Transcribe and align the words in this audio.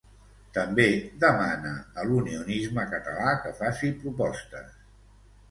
També 0.53 0.85
demana 1.23 1.73
a 1.99 2.07
l'unionisme 2.07 2.87
català 2.95 3.35
que 3.45 3.53
faci 3.61 3.93
propostes. 4.01 4.75